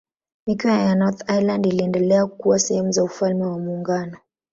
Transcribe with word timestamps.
Mikoa 0.47 0.71
ya 0.77 0.95
Northern 0.95 1.35
Ireland 1.37 1.65
iliendelea 1.67 2.25
kuwa 2.25 2.59
sehemu 2.59 2.91
za 2.91 3.03
Ufalme 3.03 3.45
wa 3.45 3.59
Muungano. 3.59 4.17